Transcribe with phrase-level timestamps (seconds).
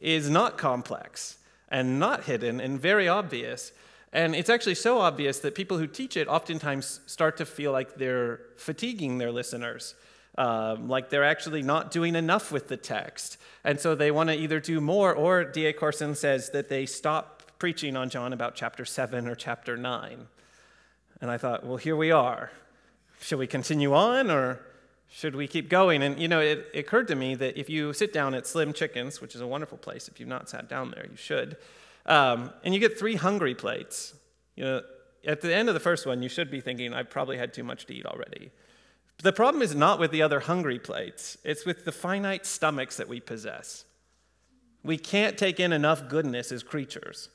[0.00, 1.38] is not complex
[1.68, 3.72] and not hidden and very obvious.
[4.12, 7.94] And it's actually so obvious that people who teach it oftentimes start to feel like
[7.94, 9.94] they're fatiguing their listeners,
[10.36, 13.36] um, like they're actually not doing enough with the text.
[13.62, 15.72] And so they want to either do more, or D.A.
[15.72, 20.26] Carson says that they stop preaching on John about chapter 7 or chapter 9.
[21.20, 22.50] And I thought, well, here we are.
[23.20, 24.60] Shall we continue on or
[25.10, 26.02] should we keep going?
[26.02, 28.72] And you know, it, it occurred to me that if you sit down at Slim
[28.72, 31.56] Chickens, which is a wonderful place, if you've not sat down there, you should,
[32.06, 34.14] um, and you get three hungry plates,
[34.54, 34.82] you know,
[35.26, 37.64] at the end of the first one, you should be thinking, I've probably had too
[37.64, 38.50] much to eat already.
[39.16, 42.96] But the problem is not with the other hungry plates, it's with the finite stomachs
[42.96, 43.84] that we possess.
[44.82, 47.28] We can't take in enough goodness as creatures,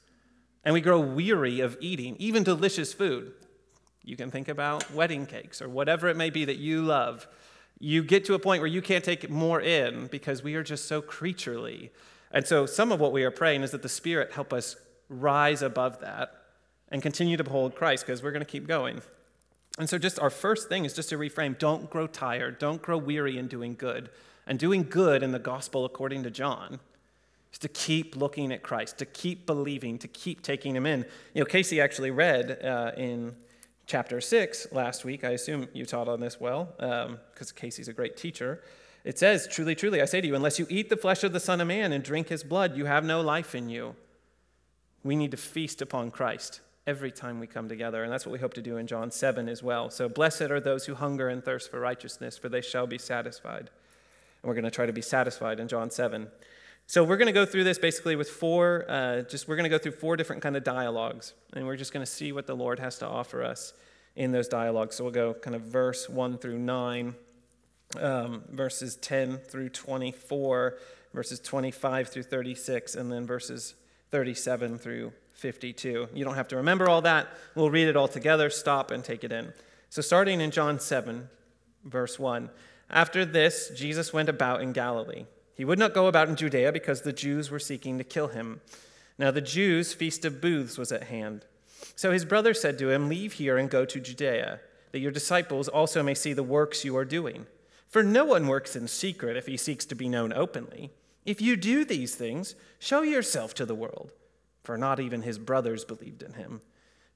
[0.64, 3.34] and we grow weary of eating, even delicious food.
[4.04, 7.28] You can think about wedding cakes or whatever it may be that you love.
[7.80, 10.88] You get to a point where you can't take more in because we are just
[10.88, 11.92] so creaturely.
[12.32, 14.76] And so, some of what we are praying is that the Spirit help us
[15.10, 16.34] rise above that
[16.90, 19.02] and continue to behold Christ because we're going to keep going.
[19.78, 22.98] And so, just our first thing is just to reframe don't grow tired, don't grow
[22.98, 24.10] weary in doing good.
[24.48, 26.80] And doing good in the gospel according to John
[27.52, 31.06] is to keep looking at Christ, to keep believing, to keep taking him in.
[31.34, 33.36] You know, Casey actually read uh, in
[33.86, 35.24] chapter 6 last week.
[35.24, 38.62] I assume you taught on this well, because um, Casey's a great teacher.
[39.04, 41.40] It says, Truly, truly, I say to you, unless you eat the flesh of the
[41.40, 43.96] Son of Man and drink his blood, you have no life in you.
[45.04, 48.40] We need to feast upon Christ every time we come together, and that's what we
[48.40, 49.90] hope to do in John 7 as well.
[49.90, 53.70] So, blessed are those who hunger and thirst for righteousness, for they shall be satisfied.
[54.42, 56.28] And we're going to try to be satisfied in John 7.
[56.88, 59.70] So we're going to go through this basically with four, uh, just we're going to
[59.70, 62.56] go through four different kind of dialogues, and we're just going to see what the
[62.56, 63.74] Lord has to offer us
[64.16, 64.96] in those dialogues.
[64.96, 67.16] So we'll go kind of verse 1 through 9,
[68.00, 70.78] um, verses 10 through 24,
[71.12, 73.74] verses 25 through 36, and then verses
[74.12, 76.10] 37 through 52.
[76.14, 77.30] You don't have to remember all that.
[77.56, 79.54] We'll read it all together, stop, and take it in.
[79.90, 81.30] So starting in John 7,
[81.84, 82.52] verse 1.
[82.92, 87.02] After this, Jesus went about in Galilee he would not go about in Judea because
[87.02, 88.60] the Jews were seeking to kill him.
[89.18, 91.46] Now the Jews' feast of booths was at hand.
[91.96, 94.60] So his brother said to him, Leave here and go to Judea,
[94.92, 97.48] that your disciples also may see the works you are doing.
[97.88, 100.92] For no one works in secret if he seeks to be known openly.
[101.26, 104.12] If you do these things, show yourself to the world.
[104.64, 106.62] For not even his brothers believed in him.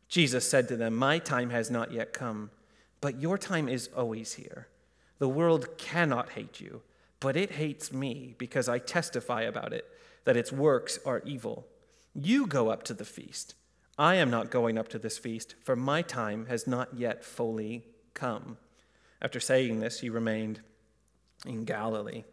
[0.08, 2.52] Jesus said to them, My time has not yet come,
[3.02, 4.68] but your time is always here.
[5.18, 6.82] The world cannot hate you
[7.19, 9.85] but it hates me because I testify about it,
[10.25, 11.68] that its works are evil.
[12.13, 13.56] You go up to the feast.
[13.97, 17.85] I am not going up to this feast, for my time has not yet fully
[18.13, 18.57] come.
[19.22, 20.62] After saying this, he remained
[21.46, 22.24] in Galilee.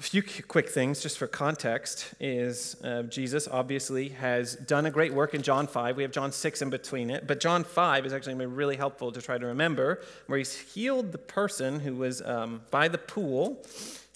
[0.00, 5.12] A few quick things just for context is uh, Jesus obviously has done a great
[5.12, 5.94] work in John 5.
[5.94, 9.20] We have John 6 in between it, but John 5 is actually really helpful to
[9.20, 13.62] try to remember where he's healed the person who was um, by the pool,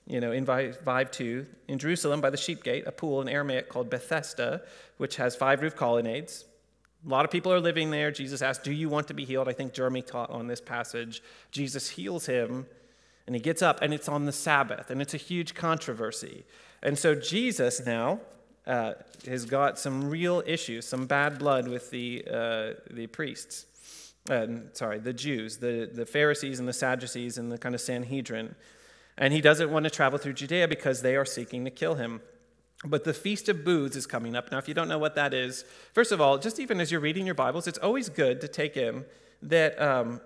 [0.07, 3.69] you know, in 5 2, in Jerusalem by the sheep gate, a pool in Aramaic
[3.69, 4.63] called Bethesda,
[4.97, 6.47] which has five roof colonnades.
[7.05, 8.11] A lot of people are living there.
[8.11, 9.51] Jesus asked, Do you want to be healed?
[9.51, 11.23] I think Jeremy taught on this passage.
[11.51, 12.65] Jesus heals him
[13.27, 16.45] and he gets up, and it's on the Sabbath, and it's a huge controversy.
[16.83, 18.21] And so Jesus now
[18.67, 18.93] uh,
[19.27, 23.67] has got some real issues, some bad blood with the, uh, the priests.
[24.31, 28.55] Uh, sorry, the Jews, the, the Pharisees and the Sadducees and the kind of Sanhedrin.
[29.19, 32.21] And he doesn't want to travel through Judea because they are seeking to kill him.
[32.85, 34.51] But the Feast of Booths is coming up.
[34.51, 37.01] Now, if you don't know what that is, first of all, just even as you're
[37.01, 39.05] reading your Bibles, it's always good to take in
[39.43, 40.21] that, um,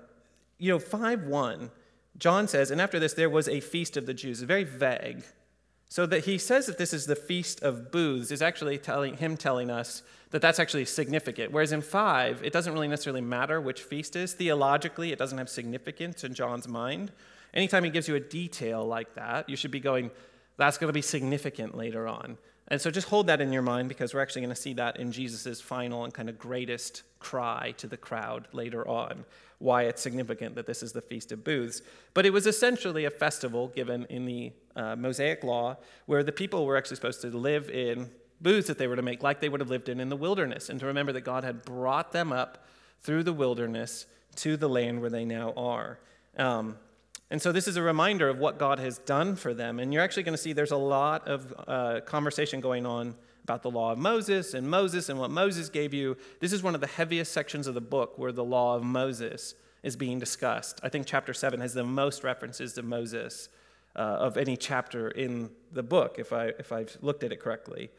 [0.59, 1.71] you know, 5 1
[2.19, 4.41] John says, and after this there was a feast of the Jews.
[4.43, 5.25] Very vague.
[5.91, 9.37] So that he says that this is the feast of booths is actually telling him
[9.39, 11.51] telling us that that's actually significant.
[11.51, 14.35] Whereas in five, it doesn't really necessarily matter which feast is.
[14.35, 17.11] Theologically, it doesn't have significance in John's mind.
[17.55, 20.11] Anytime he gives you a detail like that, you should be going,
[20.59, 22.37] that's going to be significant later on.
[22.71, 24.99] And so just hold that in your mind because we're actually going to see that
[24.99, 29.25] in Jesus' final and kind of greatest cry to the crowd later on
[29.59, 31.83] why it's significant that this is the Feast of Booths.
[32.15, 35.77] But it was essentially a festival given in the uh, Mosaic law
[36.07, 38.11] where the people were actually supposed to live in
[38.41, 40.69] booths that they were to make like they would have lived in in the wilderness
[40.69, 42.65] and to remember that God had brought them up
[43.01, 44.07] through the wilderness
[44.37, 45.99] to the land where they now are.
[46.37, 46.77] Um,
[47.31, 49.79] and so this is a reminder of what God has done for them.
[49.79, 53.15] And you're actually going to see there's a lot of uh, conversation going on
[53.45, 56.17] about the law of Moses and Moses and what Moses gave you.
[56.41, 59.55] This is one of the heaviest sections of the book where the law of Moses
[59.83, 60.81] is being discussed.
[60.83, 63.49] I think chapter 7 has the most references to Moses
[63.95, 67.91] uh, of any chapter in the book, if, I, if I've looked at it correctly.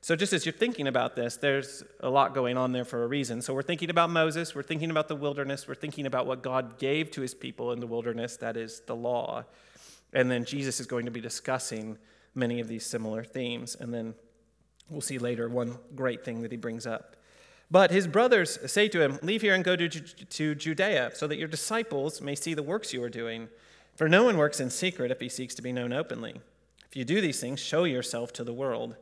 [0.00, 3.06] So, just as you're thinking about this, there's a lot going on there for a
[3.06, 3.42] reason.
[3.42, 6.78] So, we're thinking about Moses, we're thinking about the wilderness, we're thinking about what God
[6.78, 9.44] gave to his people in the wilderness, that is the law.
[10.12, 11.98] And then Jesus is going to be discussing
[12.34, 13.76] many of these similar themes.
[13.78, 14.14] And then
[14.88, 17.16] we'll see later one great thing that he brings up.
[17.70, 21.36] But his brothers say to him, Leave here and go to, to Judea, so that
[21.36, 23.48] your disciples may see the works you are doing.
[23.96, 26.40] For no one works in secret if he seeks to be known openly.
[26.88, 28.96] If you do these things, show yourself to the world.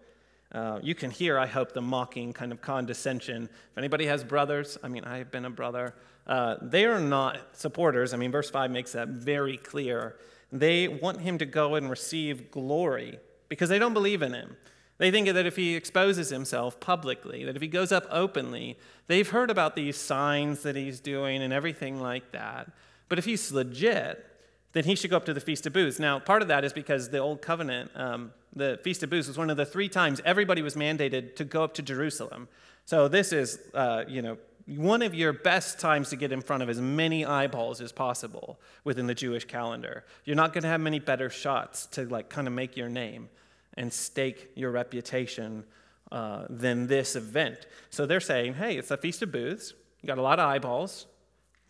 [0.56, 3.44] Uh, you can hear, I hope, the mocking kind of condescension.
[3.44, 5.94] If anybody has brothers, I mean, I've been a brother,
[6.26, 8.14] uh, they are not supporters.
[8.14, 10.16] I mean, verse 5 makes that very clear.
[10.50, 13.18] They want him to go and receive glory
[13.50, 14.56] because they don't believe in him.
[14.96, 19.28] They think that if he exposes himself publicly, that if he goes up openly, they've
[19.28, 22.72] heard about these signs that he's doing and everything like that.
[23.10, 24.24] But if he's legit,
[24.72, 25.98] then he should go up to the Feast of Booths.
[25.98, 29.38] Now, part of that is because the Old Covenant, um, the Feast of Booths was
[29.38, 32.48] one of the three times everybody was mandated to go up to Jerusalem.
[32.86, 36.62] So this is, uh, you know, one of your best times to get in front
[36.62, 40.04] of as many eyeballs as possible within the Jewish calendar.
[40.24, 43.28] You're not going to have many better shots to like kind of make your name
[43.74, 45.64] and stake your reputation
[46.10, 47.66] uh, than this event.
[47.90, 49.74] So they're saying, hey, it's the Feast of Booths.
[50.02, 51.06] You got a lot of eyeballs.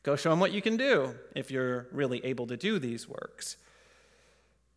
[0.02, 3.56] Go show them what you can do if you're really able to do these works.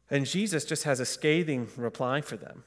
[0.09, 2.63] And Jesus just has a scathing reply for them.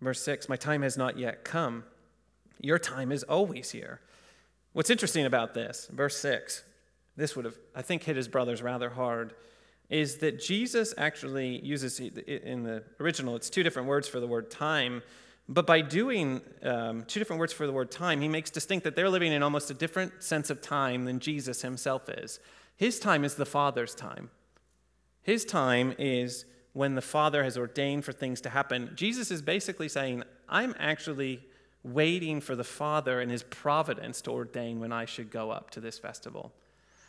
[0.00, 1.84] Verse 6 My time has not yet come.
[2.60, 4.00] Your time is always here.
[4.72, 6.62] What's interesting about this, verse 6,
[7.16, 9.34] this would have, I think, hit his brothers rather hard,
[9.88, 14.50] is that Jesus actually uses, in the original, it's two different words for the word
[14.50, 15.02] time,
[15.48, 18.94] but by doing um, two different words for the word time, he makes distinct that
[18.94, 22.38] they're living in almost a different sense of time than Jesus himself is.
[22.76, 24.30] His time is the Father's time.
[25.22, 28.92] His time is when the Father has ordained for things to happen.
[28.94, 31.40] Jesus is basically saying, I'm actually
[31.82, 35.80] waiting for the Father and His providence to ordain when I should go up to
[35.80, 36.52] this festival.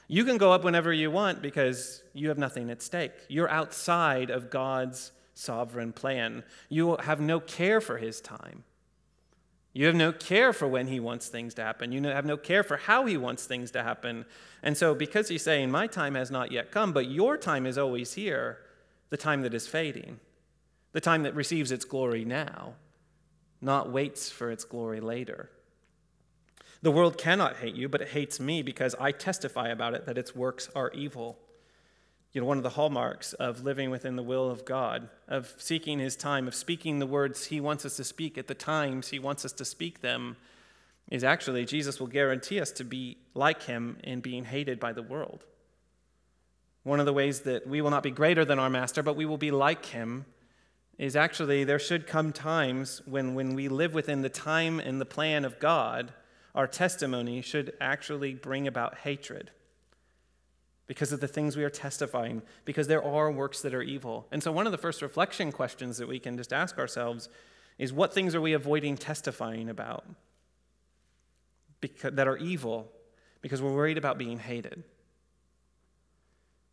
[0.08, 3.14] You can go up whenever you want because you have nothing at stake.
[3.28, 6.44] You're outside of God's sovereign plan.
[6.68, 8.64] You have no care for His time.
[9.72, 11.92] You have no care for when He wants things to happen.
[11.92, 14.26] You have no care for how He wants things to happen.
[14.64, 17.78] And so, because He's saying, My time has not yet come, but your time is
[17.78, 18.58] always here,
[19.10, 20.20] the time that is fading,
[20.92, 22.74] the time that receives its glory now
[23.62, 25.50] not waits for its glory later.
[26.82, 30.18] The world cannot hate you, but it hates me because I testify about it that
[30.18, 31.38] its works are evil.
[32.32, 36.00] You know, one of the hallmarks of living within the will of God, of seeking
[36.00, 39.20] His time, of speaking the words He wants us to speak at the times He
[39.20, 40.38] wants us to speak them,
[41.12, 45.02] is actually Jesus will guarantee us to be like Him in being hated by the
[45.02, 45.44] world.
[46.90, 49.28] One of the ways that we will not be greater than our Master, but we
[49.28, 50.26] will be like Him
[50.98, 55.06] is actually there should come times when, when we live within the time and the
[55.06, 56.12] plan of God,
[56.56, 59.52] our testimony should actually bring about hatred
[60.88, 64.26] because of the things we are testifying, because there are works that are evil.
[64.32, 67.30] And so, one of the first reflection questions that we can just ask ourselves
[67.78, 70.06] is what things are we avoiding testifying about
[71.82, 72.92] because, that are evil
[73.44, 74.84] because we're worried about being hated?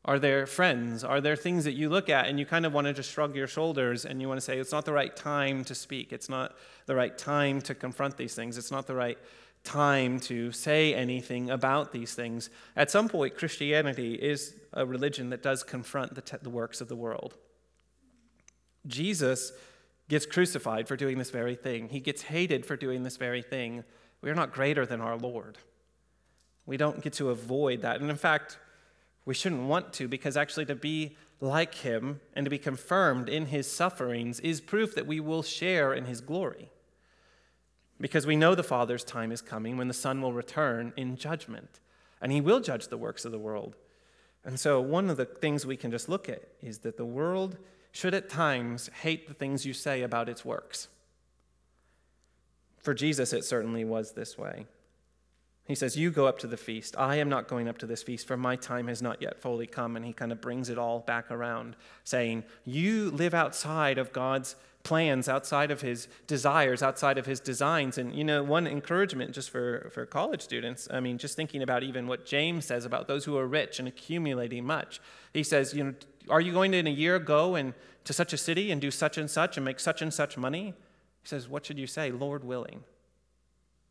[0.07, 1.03] Are there friends?
[1.03, 3.35] Are there things that you look at and you kind of want to just shrug
[3.35, 6.13] your shoulders and you want to say, it's not the right time to speak.
[6.13, 6.55] It's not
[6.87, 8.57] the right time to confront these things.
[8.57, 9.19] It's not the right
[9.65, 12.51] time to say anything about these things.
[12.77, 16.87] At some point, Christianity is a religion that does confront the, te- the works of
[16.87, 17.35] the world.
[18.87, 19.51] Jesus
[20.09, 23.83] gets crucified for doing this very thing, he gets hated for doing this very thing.
[24.23, 25.59] We are not greater than our Lord.
[26.65, 28.01] We don't get to avoid that.
[28.01, 28.59] And in fact,
[29.27, 33.47] we shouldn't want to, because actually, to be like him and to be confirmed in
[33.47, 36.71] his sufferings is proof that we will share in his glory.
[38.01, 41.81] Because we know the Father's time is coming when the Son will return in judgment,
[42.23, 43.77] and he will judge the works of the world.
[44.45, 47.59] And so, one of the things we can just look at is that the world
[47.91, 50.89] should at times hate the things you say about its works.
[52.79, 54.67] For Jesus, it certainly was this way.
[55.67, 56.95] He says, You go up to the feast.
[56.97, 59.67] I am not going up to this feast, for my time has not yet fully
[59.67, 59.97] come.
[59.97, 64.57] And he kind of brings it all back around, saying, You live outside of God's
[64.85, 67.99] plans, outside of his desires, outside of his designs.
[67.99, 71.83] And, you know, one encouragement just for, for college students, I mean, just thinking about
[71.83, 75.01] even what James says about those who are rich and accumulating much.
[75.35, 75.95] He says, You know,
[76.29, 78.93] are you going to in a year go and to such a city and do
[78.93, 80.75] such and such and make such and such money?
[81.23, 82.13] He says, What should you say?
[82.13, 82.85] Lord willing.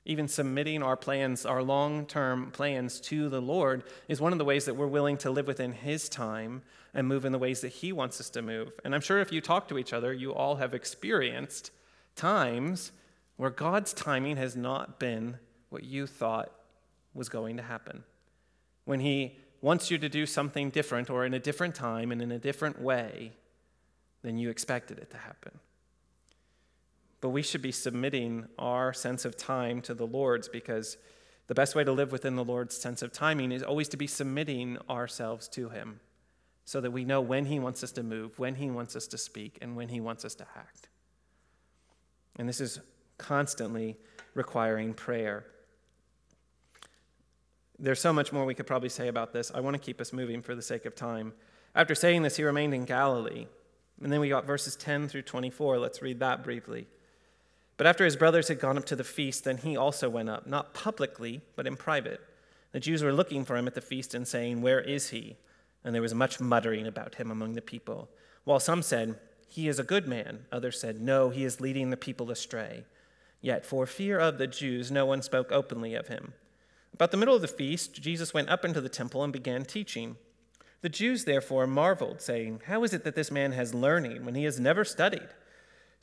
[0.06, 4.46] Even submitting our plans, our long term plans to the Lord, is one of the
[4.46, 6.62] ways that we're willing to live within His time
[6.94, 8.80] and move in the ways that He wants us to move.
[8.86, 11.72] And I'm sure if you talk to each other, you all have experienced
[12.16, 12.92] times
[13.38, 16.52] where God's timing has not been what you thought
[17.14, 18.04] was going to happen.
[18.86, 22.32] When He wants you to do something different or in a different time and in
[22.32, 23.32] a different way
[24.22, 25.60] than you expected it to happen.
[27.26, 30.96] But we should be submitting our sense of time to the Lord's because
[31.48, 34.06] the best way to live within the Lord's sense of timing is always to be
[34.06, 36.02] submitting ourselves to Him
[36.66, 39.18] so that we know when He wants us to move, when He wants us to
[39.18, 40.88] speak, and when He wants us to act.
[42.38, 42.80] And this is
[43.18, 43.98] constantly
[44.36, 45.48] requiring prayer.
[47.80, 49.52] There's so much more we could probably say about this.
[49.52, 51.34] I want to keep us moving for the sake of time.
[51.74, 53.48] After saying this, he remained in Galilee.
[54.00, 55.80] And then we got verses 10 through 24.
[55.80, 56.86] Let's read that briefly.
[57.78, 60.48] But after his brothers had gone up to the feast, then he also went up,
[60.48, 62.22] not publicly, but in private.
[62.72, 65.38] The Jews were looking for him at the feast and saying, Where is he?
[65.84, 68.10] And there was much muttering about him among the people.
[68.44, 71.98] While some said, He is a good man, others said, No, he is leading the
[71.98, 72.86] people astray.
[73.42, 76.34] Yet for fear of the Jews, no one spoke openly of him.
[76.94, 80.16] About the middle of the feast, Jesus went up into the temple and began teaching.
[80.82, 84.46] The Jews therefore marveled, saying, How is it that this man has learning when he
[84.46, 85.28] has never studied?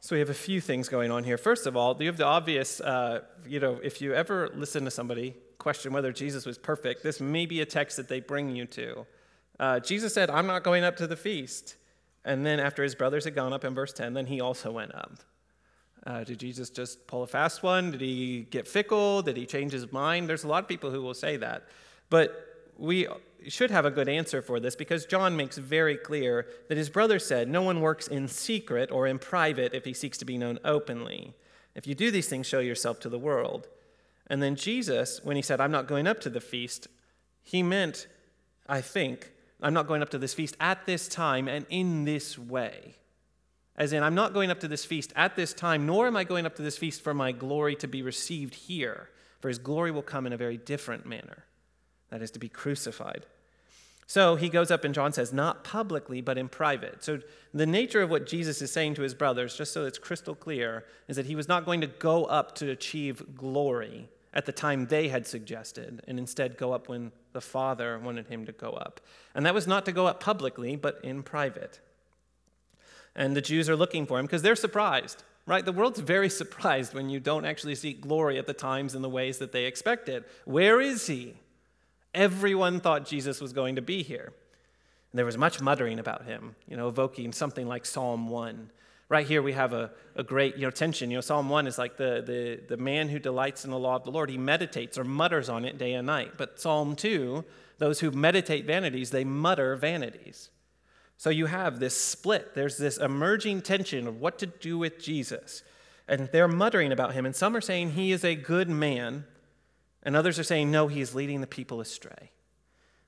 [0.00, 1.38] So we have a few things going on here.
[1.38, 4.90] First of all, you have the obvious, uh, you know, if you ever listen to
[4.90, 8.66] somebody question whether Jesus was perfect, this may be a text that they bring you
[8.66, 9.06] to.
[9.58, 11.76] Uh, Jesus said, I'm not going up to the feast.
[12.24, 14.94] And then after his brothers had gone up in verse 10, then he also went
[14.94, 15.18] up.
[16.06, 17.90] Uh, did Jesus just pull a fast one?
[17.90, 19.22] Did he get fickle?
[19.22, 20.28] Did he change his mind?
[20.28, 21.64] There's a lot of people who will say that.
[22.10, 22.45] But
[22.78, 23.08] we
[23.48, 27.18] should have a good answer for this because John makes very clear that his brother
[27.18, 30.58] said, No one works in secret or in private if he seeks to be known
[30.64, 31.34] openly.
[31.74, 33.68] If you do these things, show yourself to the world.
[34.26, 36.88] And then Jesus, when he said, I'm not going up to the feast,
[37.42, 38.08] he meant,
[38.66, 42.38] I think, I'm not going up to this feast at this time and in this
[42.38, 42.96] way.
[43.76, 46.24] As in, I'm not going up to this feast at this time, nor am I
[46.24, 49.90] going up to this feast for my glory to be received here, for his glory
[49.90, 51.44] will come in a very different manner
[52.10, 53.26] that is to be crucified.
[54.06, 57.02] So he goes up and John says, not publicly, but in private.
[57.02, 57.18] So
[57.52, 60.84] the nature of what Jesus is saying to his brothers, just so it's crystal clear,
[61.08, 64.86] is that he was not going to go up to achieve glory at the time
[64.86, 69.00] they had suggested, and instead go up when the Father wanted him to go up.
[69.34, 71.80] And that was not to go up publicly, but in private.
[73.16, 75.64] And the Jews are looking for him because they're surprised, right?
[75.64, 79.08] The world's very surprised when you don't actually seek glory at the times and the
[79.08, 80.28] ways that they expect it.
[80.44, 81.34] Where is he?
[82.16, 84.32] Everyone thought Jesus was going to be here.
[85.12, 88.70] And there was much muttering about him, you know, evoking something like Psalm 1.
[89.08, 91.10] Right here we have a, a great you know, tension.
[91.10, 93.96] You know, Psalm 1 is like the, the, the man who delights in the law
[93.96, 94.30] of the Lord.
[94.30, 96.32] He meditates or mutters on it day and night.
[96.36, 97.44] But Psalm 2,
[97.78, 100.50] those who meditate vanities, they mutter vanities.
[101.18, 102.54] So you have this split.
[102.54, 105.62] There's this emerging tension of what to do with Jesus.
[106.08, 107.26] And they're muttering about him.
[107.26, 109.24] And some are saying he is a good man,
[110.06, 112.30] and others are saying, no, he is leading the people astray.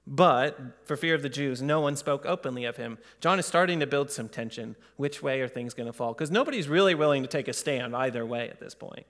[0.05, 2.99] But for fear of the Jews, no one spoke openly of him.
[3.21, 4.75] John is starting to build some tension.
[4.97, 6.13] Which way are things going to fall?
[6.13, 9.07] Because nobody's really willing to take a stand either way at this point.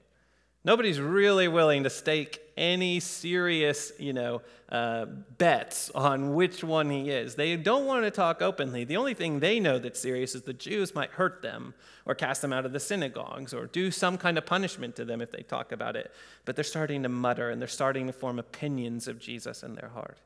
[0.69, 7.09] Nobody's really willing to stake any serious, you know, uh, bets on which one he
[7.09, 7.37] is.
[7.37, 8.85] They don't want to talk openly.
[8.85, 11.73] The only thing they know that's serious is the Jews might hurt them
[12.05, 15.23] or cast them out of the synagogues or do some kind of punishment to them
[15.23, 16.13] if they talk about it.
[16.45, 19.89] But they're starting to mutter and they're starting to form opinions of Jesus in their
[19.89, 20.19] heart.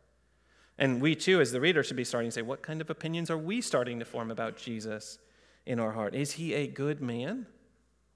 [0.76, 3.30] And we too, as the reader, should be starting to say, what kind of opinions
[3.30, 5.20] are we starting to form about Jesus
[5.66, 6.16] in our heart?
[6.16, 7.46] Is he a good man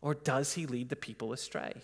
[0.00, 1.82] or does he lead the people astray?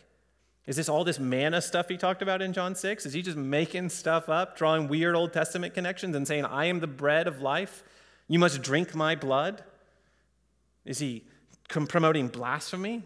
[0.67, 3.07] Is this all this manna stuff he talked about in John 6?
[3.07, 6.81] Is he just making stuff up, drawing weird Old Testament connections and saying, I am
[6.81, 7.83] the bread of life?
[8.29, 9.65] You must drink my blood?
[10.85, 11.25] Is he
[11.69, 13.03] promoting blasphemy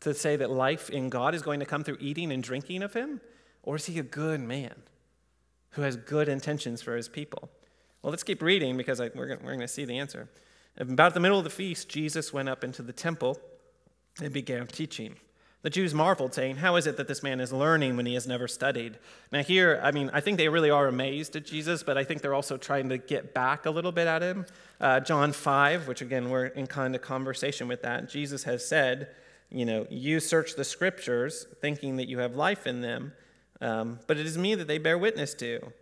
[0.00, 2.94] to say that life in God is going to come through eating and drinking of
[2.94, 3.20] him?
[3.62, 4.74] Or is he a good man
[5.70, 7.48] who has good intentions for his people?
[8.02, 10.28] Well, let's keep reading because I, we're, we're going to see the answer.
[10.78, 13.38] About the middle of the feast, Jesus went up into the temple
[14.20, 15.16] and began teaching.
[15.66, 18.24] The Jews marveled, saying, How is it that this man is learning when he has
[18.24, 19.00] never studied?
[19.32, 22.22] Now, here, I mean, I think they really are amazed at Jesus, but I think
[22.22, 24.46] they're also trying to get back a little bit at him.
[24.80, 29.08] Uh, John 5, which again, we're in kind of conversation with that, Jesus has said,
[29.50, 33.12] You know, you search the scriptures thinking that you have life in them,
[33.60, 35.72] um, but it is me that they bear witness to.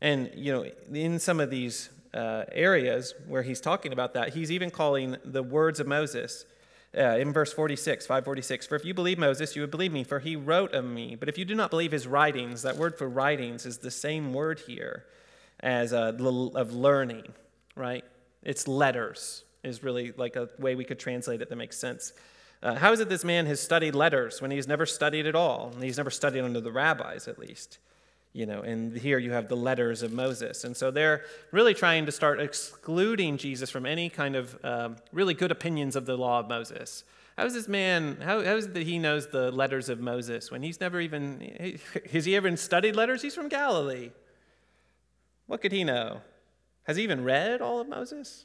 [0.00, 4.50] And, you know, in some of these uh, areas where he's talking about that, he's
[4.50, 6.46] even calling the words of Moses
[6.96, 10.18] uh, in verse 46, 546, for if you believe Moses, you would believe me, for
[10.18, 11.14] he wrote of me.
[11.14, 14.32] But if you do not believe his writings, that word for writings is the same
[14.32, 15.04] word here
[15.60, 16.12] as uh,
[16.54, 17.32] of learning,
[17.76, 18.04] right?
[18.42, 22.12] It's letters, is really like a way we could translate it that makes sense.
[22.62, 25.72] Uh, how is it this man has studied letters when he's never studied at all?
[25.80, 27.78] He's never studied under the rabbis, at least
[28.32, 30.64] you know, and here you have the letters of Moses.
[30.64, 35.34] And so they're really trying to start excluding Jesus from any kind of um, really
[35.34, 37.02] good opinions of the law of Moses.
[37.36, 40.50] How is this man, how, how is it that he knows the letters of Moses
[40.50, 41.78] when he's never even,
[42.12, 43.22] has he ever studied letters?
[43.22, 44.10] He's from Galilee.
[45.46, 46.20] What could he know?
[46.84, 48.44] Has he even read all of Moses?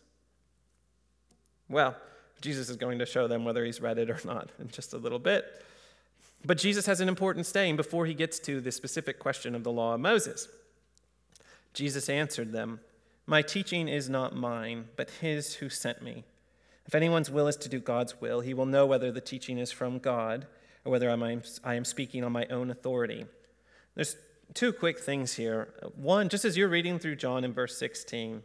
[1.69, 1.95] Well,
[2.41, 4.97] Jesus is going to show them whether he's read it or not in just a
[4.97, 5.63] little bit.
[6.45, 9.71] But Jesus has an important saying before he gets to the specific question of the
[9.71, 10.47] law of Moses.
[11.73, 12.81] Jesus answered them,
[13.25, 16.23] My teaching is not mine, but his who sent me.
[16.85, 19.71] If anyone's will is to do God's will, he will know whether the teaching is
[19.71, 20.45] from God
[20.83, 23.25] or whether I am speaking on my own authority.
[23.95, 24.15] There's
[24.53, 25.73] two quick things here.
[25.95, 28.43] One, just as you're reading through John in verse 16,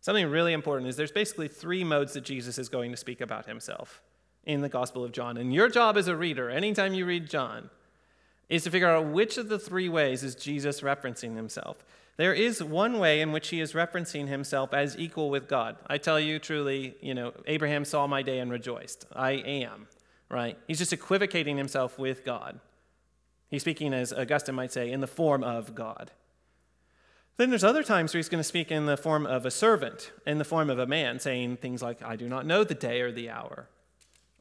[0.00, 3.46] something really important is there's basically three modes that Jesus is going to speak about
[3.46, 4.02] himself
[4.44, 5.36] in the Gospel of John.
[5.36, 7.70] And your job as a reader, anytime you read John,
[8.48, 11.84] is to figure out which of the three ways is Jesus referencing himself.
[12.18, 15.76] There is one way in which he is referencing himself as equal with God.
[15.86, 19.06] I tell you truly, you know, Abraham saw my day and rejoiced.
[19.14, 19.88] I am,
[20.28, 20.58] right?
[20.66, 22.60] He's just equivocating himself with God.
[23.48, 26.10] He's speaking, as Augustine might say, in the form of God.
[27.38, 30.12] Then there's other times where he's going to speak in the form of a servant,
[30.26, 33.00] in the form of a man, saying things like, I do not know the day
[33.00, 33.68] or the hour.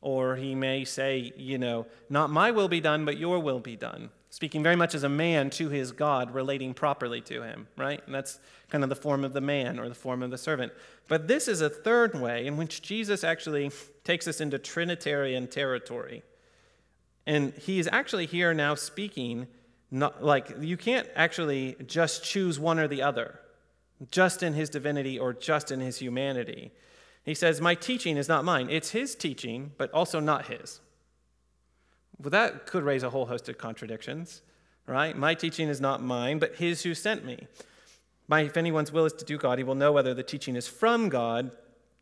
[0.02, 3.76] Or he may say, you know, not my will be done, but your will be
[3.76, 4.10] done.
[4.32, 8.02] Speaking very much as a man to his God, relating properly to him, right?
[8.06, 10.72] And that's kind of the form of the man or the form of the servant.
[11.08, 13.72] But this is a third way in which Jesus actually
[14.04, 16.24] takes us into Trinitarian territory.
[17.28, 19.48] And he is actually here now speaking,
[19.92, 23.40] not, like, you can't actually just choose one or the other,
[24.10, 26.72] just in his divinity or just in his humanity.
[27.24, 28.70] He says, My teaching is not mine.
[28.70, 30.80] It's his teaching, but also not his.
[32.20, 34.42] Well, that could raise a whole host of contradictions,
[34.86, 35.18] right?
[35.18, 37.48] My teaching is not mine, but his who sent me.
[38.28, 40.68] My, if anyone's will is to do God, he will know whether the teaching is
[40.68, 41.52] from God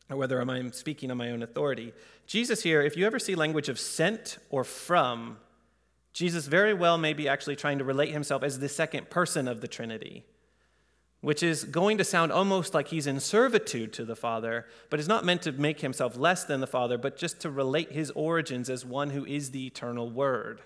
[0.09, 1.93] or whether I'm speaking on my own authority.
[2.27, 5.37] Jesus here, if you ever see language of sent or from,
[6.13, 9.61] Jesus very well may be actually trying to relate himself as the second person of
[9.61, 10.25] the Trinity
[11.21, 15.07] which is going to sound almost like he's in servitude to the Father, but is
[15.07, 18.69] not meant to make himself less than the Father, but just to relate his origins
[18.69, 20.61] as one who is the eternal Word.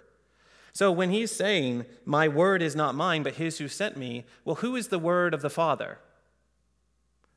[0.74, 4.56] So when he's saying, My word is not mine, but his who sent me, well,
[4.56, 6.00] who is the word of the Father?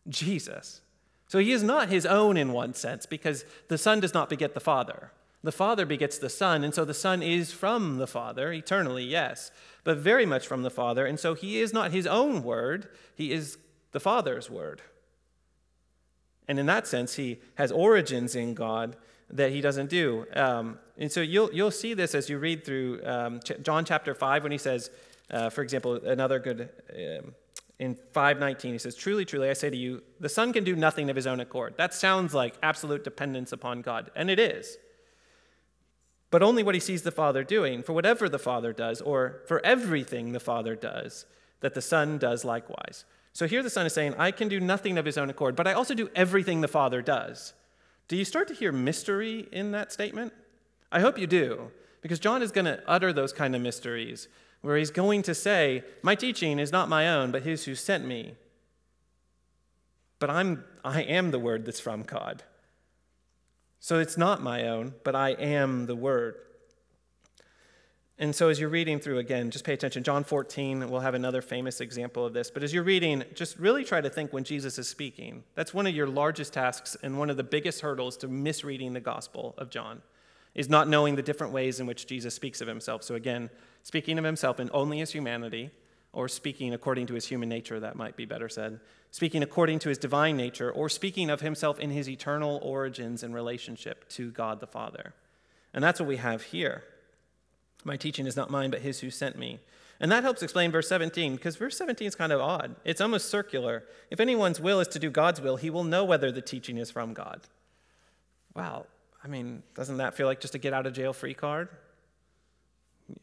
[0.09, 0.81] Jesus.
[1.29, 4.55] So he is not his own in one sense, because the Son does not beget
[4.55, 5.11] the Father.
[5.47, 9.51] The Father begets the Son, and so the Son is from the Father, eternally, yes
[9.87, 11.07] but very much from the Father.
[11.07, 13.57] And so he is not his own word, he is
[13.93, 14.83] the Father's word.
[16.49, 18.97] And in that sense, he has origins in God
[19.31, 20.27] that he doesn't do.
[20.35, 24.13] Um, and so you'll, you'll see this as you read through um, Ch- John chapter
[24.13, 24.91] 5 when he says,
[25.31, 27.33] uh, for example, another good, um,
[27.79, 31.11] in 519, he says, Truly, truly, I say to you, the Son can do nothing
[31.11, 31.75] of his own accord.
[31.77, 34.79] That sounds like absolute dependence upon God, and it is
[36.37, 37.83] but only what he sees the Father doing.
[37.83, 41.25] For whatever the Father does, or for everything the Father does,
[41.61, 43.07] that the Son does likewise.
[43.33, 45.67] So here the Son is saying, I can do nothing of his own accord, but
[45.67, 47.55] I also do everything the Father does.
[48.07, 50.35] Do you start to hear mystery in that statement?
[50.93, 51.71] I hope you do,
[52.03, 54.29] because John is going to utter those kind of mysteries,
[54.61, 58.05] where he's going to say, My teaching is not my own, but his who sent
[58.05, 58.35] me.
[60.19, 62.43] But I'm, I am the word that's from God.
[63.79, 66.37] So it's not my own, but I am the Word.
[68.19, 70.03] And so, as you're reading through again, just pay attention.
[70.03, 72.51] John 14, we'll have another famous example of this.
[72.51, 75.45] But as you're reading, just really try to think when Jesus is speaking.
[75.55, 79.01] That's one of your largest tasks and one of the biggest hurdles to misreading the
[79.01, 80.01] Gospel of John,
[80.55, 83.03] is not knowing the different ways in which Jesus speaks of himself.
[83.03, 83.51] So, again,
[83.83, 85.71] speaking of himself in only his humanity,
[86.17, 89.91] or speaking according to his human nature, that might be better said, speaking according to
[89.91, 94.59] his divine nature, or speaking of himself in his eternal origins and relationship to God
[94.61, 95.13] the Father.
[95.75, 96.85] And that's what we have here.
[97.85, 99.61] My teaching is not mine, but his who sent me.
[100.01, 102.77] And that helps explain verse 17, because verse 17 is kind of odd.
[102.83, 103.85] It's almost circular.
[104.11, 106.91] If anyone's will is to do God's will, he will know whether the teaching is
[106.91, 107.43] from God.
[108.55, 108.87] Wow,
[109.23, 111.69] I mean, doesn't that feel like just a get out of jail free card?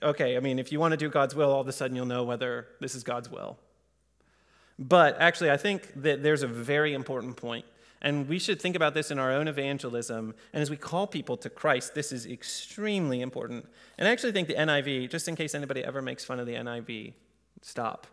[0.02, 2.06] Okay, I mean, if you want to do God's will, all of a sudden you'll
[2.06, 3.58] know whether this is God's will.
[4.80, 7.66] But actually, I think that there's a very important point
[8.04, 10.36] and we should think about this in our own evangelism.
[10.52, 13.66] And as we call people to Christ, this is extremely important.
[13.98, 16.54] And I actually think the NIV, just in case anybody ever makes fun of the
[16.54, 17.14] NIV,
[17.62, 18.06] stop.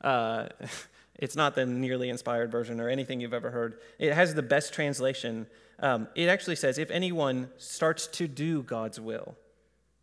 [0.00, 0.48] Uh,
[1.14, 3.78] it's not the nearly inspired version or anything you've ever heard.
[4.00, 5.46] It has the best translation.
[5.78, 9.36] Um, it actually says, if anyone starts to do God's will,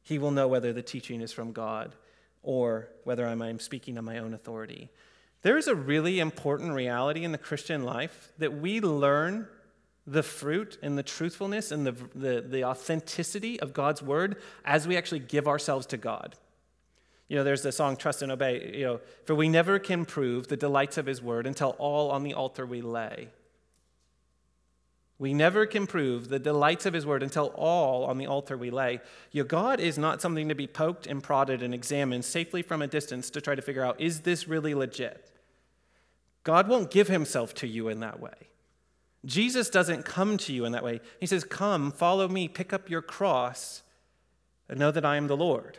[0.04, 1.96] he will know whether the teaching is from God
[2.44, 4.90] or whether I'm speaking on my own authority.
[5.42, 9.48] There is a really important reality in the Christian life that we learn
[10.06, 14.98] the fruit and the truthfulness and the, the, the, authenticity of God's word as we
[14.98, 16.36] actually give ourselves to God.
[17.30, 20.50] You know, there's the song Trust and Obey, you know, for we never can prove
[20.50, 23.30] the delights of his word until all on the altar we lay.
[25.20, 28.72] We never can prove the delights of his word until all on the altar we
[28.72, 29.00] lay.
[29.32, 32.88] Your God is not something to be poked and prodded and examined safely from a
[32.88, 35.30] distance to try to figure out is this really legit?
[36.44, 38.34] God won't give himself to you in that way.
[39.26, 41.00] Jesus doesn't come to you in that way.
[41.20, 43.84] He says, Come, follow me, pick up your cross,
[44.68, 45.78] and know that I am the Lord.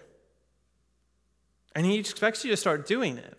[1.75, 3.37] And he expects you to start doing it.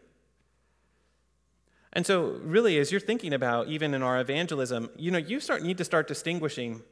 [1.95, 5.63] And so, really, as you're thinking about even in our evangelism, you know, you start
[5.63, 6.84] need to start distinguishing.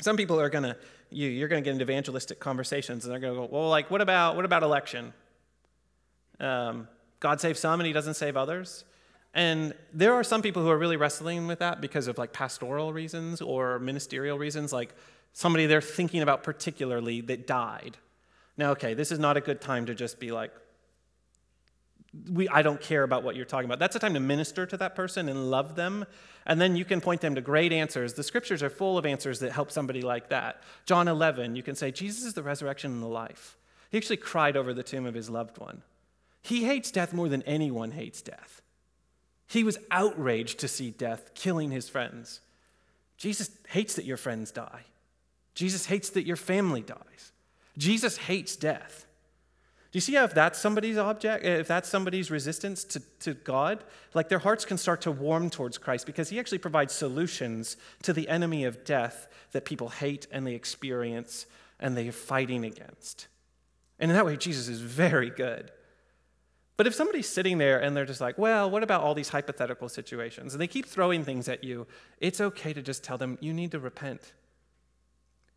[0.00, 0.76] Some people are gonna
[1.10, 4.34] you, you're gonna get into evangelistic conversations, and they're gonna go, well, like, what about
[4.34, 5.12] what about election?
[6.40, 6.88] Um,
[7.20, 8.84] God saves some, and He doesn't save others.
[9.34, 12.92] And there are some people who are really wrestling with that because of like pastoral
[12.92, 14.94] reasons or ministerial reasons, like
[15.32, 17.96] somebody they're thinking about particularly that died.
[18.58, 20.52] Now, okay, this is not a good time to just be like,
[22.30, 23.78] we, I don't care about what you're talking about.
[23.78, 26.04] That's a time to minister to that person and love them.
[26.44, 28.14] And then you can point them to great answers.
[28.14, 30.62] The scriptures are full of answers that help somebody like that.
[30.84, 33.56] John 11, you can say, Jesus is the resurrection and the life.
[33.90, 35.82] He actually cried over the tomb of his loved one.
[36.42, 38.60] He hates death more than anyone hates death.
[39.46, 42.40] He was outraged to see death killing his friends.
[43.16, 44.84] Jesus hates that your friends die.
[45.54, 47.32] Jesus hates that your family dies.
[47.78, 49.06] Jesus hates death.
[49.92, 53.84] Do you see how if that's somebody's object, if that's somebody's resistance to, to God,
[54.14, 58.14] like their hearts can start to warm towards Christ because he actually provides solutions to
[58.14, 61.44] the enemy of death that people hate and they experience
[61.78, 63.28] and they are fighting against.
[63.98, 65.70] And in that way, Jesus is very good.
[66.78, 69.90] But if somebody's sitting there and they're just like, well, what about all these hypothetical
[69.90, 70.54] situations?
[70.54, 71.86] And they keep throwing things at you,
[72.18, 74.32] it's okay to just tell them, you need to repent.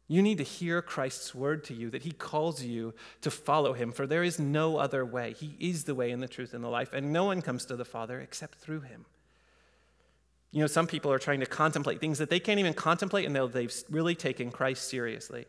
[0.07, 3.91] You need to hear Christ's word to you that he calls you to follow him,
[3.91, 5.33] for there is no other way.
[5.33, 7.75] He is the way and the truth and the life, and no one comes to
[7.75, 9.05] the Father except through him.
[10.51, 13.35] You know, some people are trying to contemplate things that they can't even contemplate, and
[13.35, 15.45] they've really taken Christ seriously.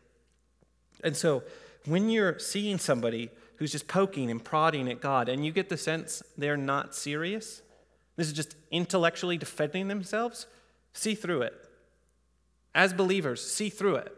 [1.04, 1.42] And so,
[1.84, 5.76] when you're seeing somebody who's just poking and prodding at God, and you get the
[5.76, 7.62] sense they're not serious.
[8.16, 10.46] This is just intellectually defending themselves.
[10.92, 11.54] See through it.
[12.74, 14.16] As believers, see through it.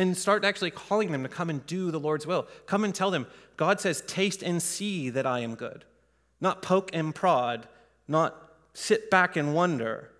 [0.00, 2.48] And start actually calling them to come and do the Lord's will.
[2.64, 3.26] Come and tell them,
[3.58, 5.84] God says, taste and see that I am good.
[6.40, 7.68] Not poke and prod,
[8.08, 8.34] not
[8.72, 10.10] sit back and wonder.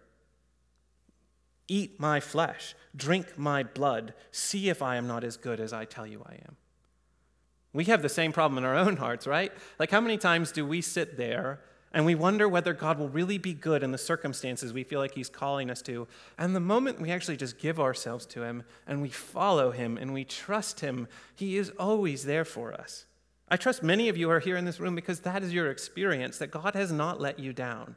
[1.67, 5.87] Eat my flesh, drink my blood, see if I am not as good as I
[5.87, 6.57] tell you I am.
[7.73, 9.51] We have the same problem in our own hearts, right?
[9.79, 11.61] Like, how many times do we sit there
[11.93, 15.15] and we wonder whether God will really be good in the circumstances we feel like
[15.15, 16.07] He's calling us to?
[16.39, 20.13] And the moment we actually just give ourselves to Him and we follow Him and
[20.13, 23.07] we trust Him, He is always there for us.
[23.49, 26.39] I trust many of you are here in this room because that is your experience
[26.39, 27.97] that God has not let you down,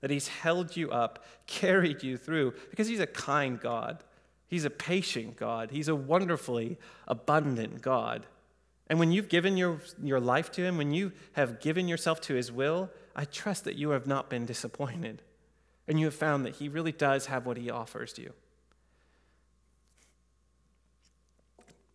[0.00, 4.02] that He's held you up, carried you through, because He's a kind God.
[4.48, 5.70] He's a patient God.
[5.70, 8.26] He's a wonderfully abundant God.
[8.88, 12.34] And when you've given your, your life to Him, when you have given yourself to
[12.34, 15.22] His will, I trust that you have not been disappointed.
[15.88, 18.32] And you have found that He really does have what He offers you.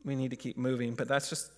[0.03, 1.51] We need to keep moving, but that's just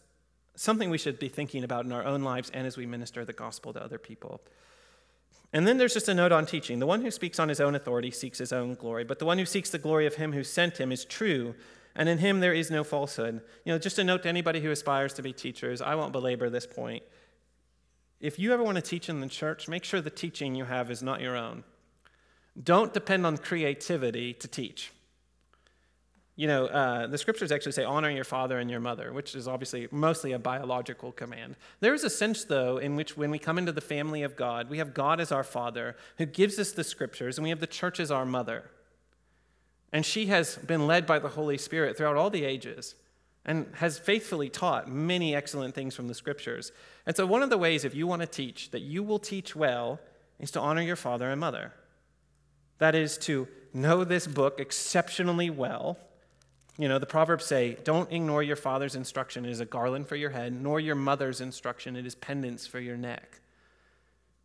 [0.56, 3.34] something we should be thinking about in our own lives and as we minister the
[3.34, 4.42] gospel to other people.
[5.54, 6.80] And then there's just a note on teaching.
[6.80, 9.40] The one who speaks on his own authority seeks his own glory, but the one
[9.40, 11.56] who seeks the glory of him who sent him is true,
[11.96, 13.42] and in him there is no falsehood.
[13.66, 16.50] You know, just a note to anybody who aspires to be teachers, I won't belabor
[16.50, 17.04] this point.
[18.20, 20.92] If you ever want to teach in the church, make sure the teaching you have
[20.92, 21.64] is not your own.
[22.62, 24.92] Don't depend on creativity to teach.
[26.36, 29.48] You know, uh, the scriptures actually say honor your father and your mother, which is
[29.48, 31.56] obviously mostly a biological command.
[31.80, 34.70] There is a sense, though, in which when we come into the family of God,
[34.70, 37.68] we have God as our father who gives us the scriptures, and we have the
[37.68, 38.70] church as our mother.
[39.92, 42.96] And she has been led by the Holy Spirit throughout all the ages
[43.46, 46.72] and has faithfully taught many excellent things from the scriptures.
[47.10, 49.56] And so, one of the ways, if you want to teach, that you will teach
[49.56, 50.00] well
[50.40, 51.74] is to honor your father and mother.
[52.78, 55.98] That is to know this book exceptionally well
[56.80, 60.16] you know, the Proverbs say, Don't ignore your father's instruction, it is a garland for
[60.16, 63.39] your head, nor your mother's instruction, it is pendants for your neck.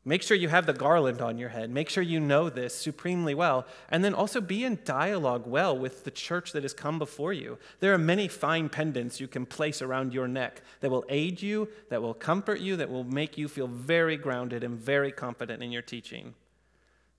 [0.06, 1.70] Make sure you have the garland on your head.
[1.70, 3.66] Make sure you know this supremely well.
[3.88, 7.58] And then also be in dialogue well with the church that has come before you.
[7.80, 11.68] There are many fine pendants you can place around your neck that will aid you,
[11.88, 15.72] that will comfort you, that will make you feel very grounded and very confident in
[15.72, 16.34] your teaching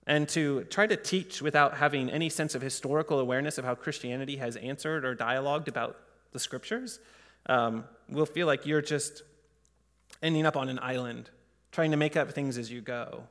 [0.08, 4.38] and to try to teach without having any sense of historical awareness of how Christianity
[4.38, 5.98] has answered or dialogued about
[6.32, 7.00] the scriptures
[7.48, 9.24] um, will feel like you're just
[10.22, 11.30] ending up on an island,
[11.76, 13.24] trying to make up things as you go.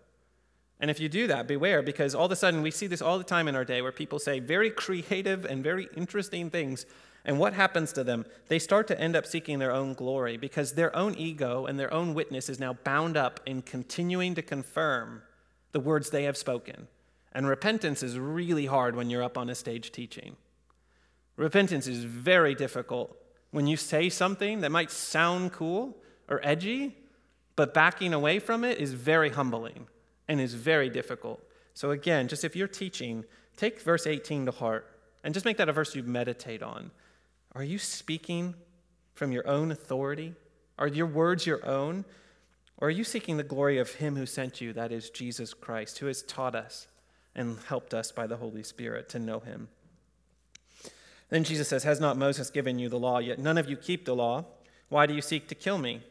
[0.78, 3.16] And if you do that, beware, because all of a sudden we see this all
[3.16, 6.84] the time in our day where people say very creative and very interesting things.
[7.24, 8.26] And what happens to them?
[8.48, 11.92] They start to end up seeking their own glory because their own ego and their
[11.92, 15.22] own witness is now bound up in continuing to confirm
[15.72, 16.86] the words they have spoken.
[17.32, 20.36] And repentance is really hard when you're up on a stage teaching.
[21.36, 23.16] Repentance is very difficult
[23.52, 25.96] when you say something that might sound cool
[26.28, 26.94] or edgy,
[27.56, 29.86] but backing away from it is very humbling
[30.28, 31.42] and is very difficult.
[31.74, 33.24] So, again, just if you're teaching,
[33.56, 34.90] take verse 18 to heart
[35.22, 36.90] and just make that a verse you meditate on.
[37.54, 38.54] Are you speaking
[39.14, 40.34] from your own authority?
[40.78, 42.04] Are your words your own?
[42.78, 45.98] Or are you seeking the glory of Him who sent you, that is Jesus Christ,
[45.98, 46.88] who has taught us
[47.34, 49.68] and helped us by the Holy Spirit to know Him?
[51.30, 53.18] Then Jesus says, Has not Moses given you the law?
[53.18, 54.44] Yet none of you keep the law.
[54.88, 56.02] Why do you seek to kill me?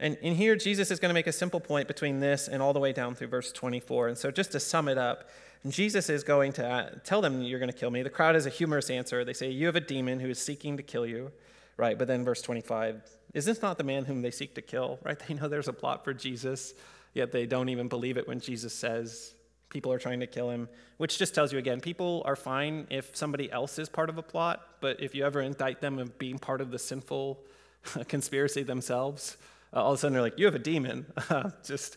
[0.00, 2.72] And in here, Jesus is going to make a simple point between this and all
[2.72, 4.08] the way down through verse 24.
[4.08, 5.28] And so, just to sum it up,
[5.66, 8.02] Jesus is going to uh, tell them, You're going to kill me.
[8.02, 9.24] The crowd has a humorous answer.
[9.24, 11.30] They say, You have a demon who is seeking to kill you.
[11.76, 11.98] Right?
[11.98, 13.02] But then, verse 25,
[13.32, 14.98] is this not the man whom they seek to kill?
[15.02, 15.18] Right?
[15.18, 16.74] They know there's a plot for Jesus,
[17.14, 19.34] yet they don't even believe it when Jesus says
[19.74, 23.14] people are trying to kill him, which just tells you again people are fine if
[23.16, 26.38] somebody else is part of a plot, but if you ever indict them of being
[26.38, 27.40] part of the sinful
[28.08, 29.36] conspiracy themselves,
[29.74, 31.06] uh, all of a sudden they're like, you have a demon.
[31.64, 31.96] just,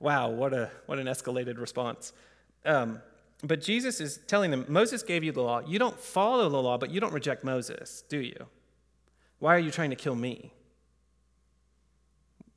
[0.00, 2.12] wow, what, a, what an escalated response.
[2.64, 3.00] Um,
[3.42, 5.60] but Jesus is telling them, Moses gave you the law.
[5.60, 8.46] You don't follow the law, but you don't reject Moses, do you?
[9.38, 10.52] Why are you trying to kill me?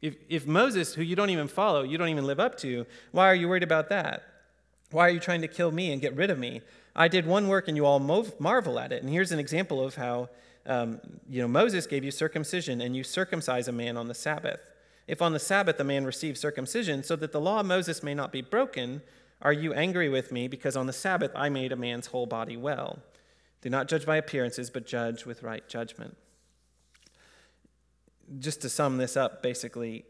[0.02, 3.28] If, if Moses, who you don't even follow, you don't even live up to, why
[3.28, 4.24] are you worried about that?
[4.92, 6.62] Why are you trying to kill me and get rid of me?
[6.96, 9.02] I did one work and you all marvel at it.
[9.02, 10.30] And here's an example of how
[10.66, 11.00] um,
[11.30, 14.72] you know, Moses gave you circumcision and you circumcise a man on the Sabbath.
[15.08, 18.14] If on the Sabbath a man receives circumcision so that the law of Moses may
[18.14, 19.02] not be broken,
[19.42, 22.58] are you angry with me because on the Sabbath I made a man's whole body
[22.58, 23.00] well?
[23.62, 26.18] Do not judge by appearances, but judge with right judgment
[28.40, 30.06] just to sum this up, basically,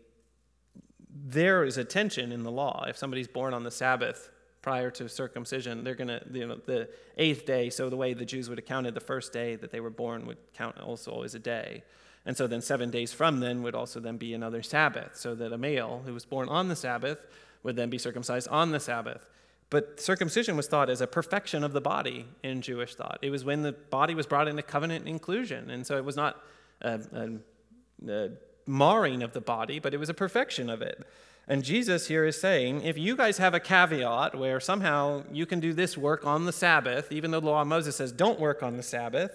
[1.09, 2.85] there is a tension in the law.
[2.87, 4.29] If somebody's born on the Sabbath
[4.65, 8.25] prior to circumcision, they're going to, you know, the eighth day, so the way the
[8.25, 11.35] Jews would have counted the first day that they were born would count also as
[11.35, 11.83] a day.
[12.25, 15.53] And so then seven days from then would also then be another Sabbath, so that
[15.53, 17.19] a male who was born on the Sabbath
[17.61, 19.29] would then be circumcised on the Sabbath.
[19.69, 23.19] But circumcision was thought as a perfection of the body in Jewish thought.
[23.21, 25.69] It was when the body was brought into covenant inclusion.
[25.69, 26.41] And so it was not
[26.81, 28.29] a, a uh,
[28.65, 31.05] marring of the body, but it was a perfection of it.
[31.47, 35.59] And Jesus here is saying, if you guys have a caveat where somehow you can
[35.59, 38.63] do this work on the Sabbath, even though the law of Moses says don't work
[38.63, 39.31] on the Sabbath,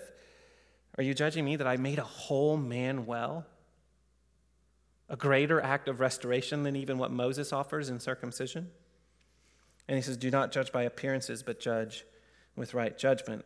[0.99, 3.47] are you judging me that I made a whole man well?
[5.09, 8.71] A greater act of restoration than even what Moses offers in circumcision?
[9.87, 12.05] And he says, Do not judge by appearances, but judge
[12.57, 13.45] with right judgment.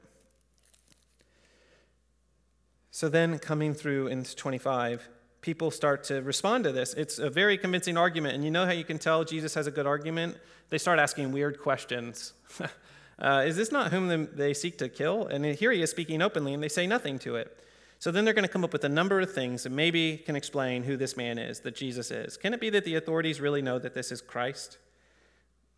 [2.91, 5.09] So then, coming through in 25,
[5.45, 6.95] people start to respond to this.
[6.95, 8.35] It's a very convincing argument.
[8.35, 10.39] And you know how you can tell Jesus has a good argument?
[10.71, 12.33] They start asking weird questions.
[13.19, 15.27] uh, is this not whom they seek to kill?
[15.27, 17.59] And here he is speaking openly, and they say nothing to it.
[17.99, 20.35] So then they're going to come up with a number of things that maybe can
[20.35, 22.39] explain who this man is, that Jesus is.
[22.39, 24.79] Can it be that the authorities really know that this is Christ?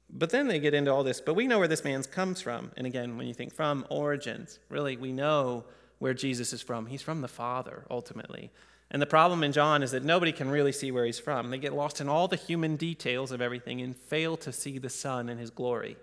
[0.09, 2.70] But then they get into all this, but we know where this man comes from.
[2.76, 5.64] And again, when you think from origins, really, we know
[5.98, 6.87] where Jesus is from.
[6.87, 8.52] He's from the Father, ultimately.
[8.90, 11.51] And the problem in John is that nobody can really see where he's from.
[11.51, 14.88] They get lost in all the human details of everything and fail to see the
[14.88, 15.96] Son and his glory.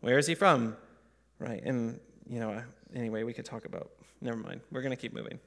[0.00, 0.76] Where is he from?
[1.38, 1.62] Right.
[1.64, 2.62] And, you know,
[2.94, 3.90] anyway, we could talk about.
[4.20, 4.60] Never mind.
[4.70, 5.38] We're going to keep moving.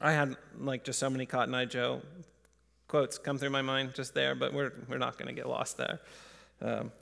[0.00, 2.02] I had, like, just so many Cotton Eye Joe
[2.86, 5.78] quotes come through my mind just there, but we're, we're not going to get lost
[5.78, 6.00] there.
[6.60, 6.92] Um,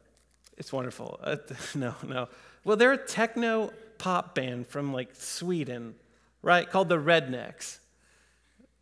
[0.56, 1.18] it's wonderful.
[1.22, 1.36] Uh,
[1.74, 2.28] no, no.
[2.64, 5.96] Well, they're a techno pop band from like Sweden,
[6.42, 7.79] right, called the Rednex.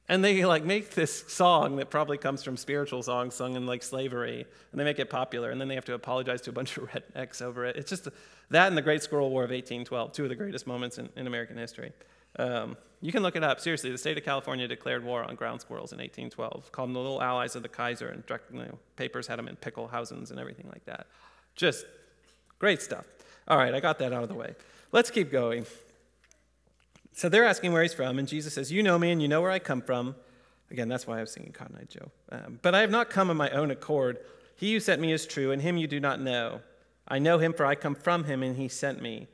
[0.08, 3.82] And they like make this song that probably comes from spiritual songs sung in like
[3.82, 6.76] slavery, and they make it popular, and then they have to apologize to a bunch
[6.76, 7.76] of rednecks over it.
[7.76, 8.08] It's just
[8.50, 11.26] that and the Great Squirrel War of 1812, two of the greatest moments in, in
[11.26, 11.92] American history.
[12.38, 13.60] Um, you can look it up.
[13.60, 17.00] Seriously, the state of California declared war on ground squirrels in 1812, called them the
[17.00, 20.68] little allies of the Kaiser, and you know, papers had them in pickelhaubes and everything
[20.72, 21.06] like that.
[21.54, 21.84] Just
[22.58, 23.06] great stuff.
[23.46, 24.54] All right, I got that out of the way.
[24.90, 25.66] Let's keep going.
[27.18, 29.42] So they're asking where he's from, and Jesus says, You know me, and you know
[29.42, 30.14] where I come from.
[30.70, 32.12] Again, that's why I was singing Cotton Eye Joe.
[32.30, 34.18] Um, but I have not come of my own accord.
[34.54, 36.60] He who sent me is true, and him you do not know.
[37.08, 39.26] I know him, for I come from him, and he sent me.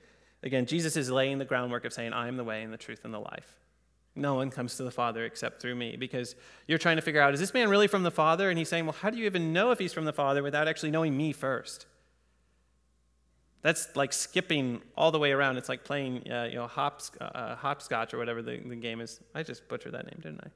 [0.43, 3.05] Again, Jesus is laying the groundwork of saying, I am the way and the truth
[3.05, 3.55] and the life.
[4.17, 5.97] No one comes to the Father except through me.
[5.99, 8.49] Because you're trying to figure out, is this man really from the Father?
[8.49, 10.69] And he's saying, well, how do you even know if he's from the Father without
[10.69, 11.85] actually knowing me first?
[13.65, 15.57] That's like skipping all the way around.
[15.57, 19.21] It's like playing, uh, you know, hops, uh, hopscotch or whatever the, the game is.
[19.35, 20.49] I just butchered that name, didn't I?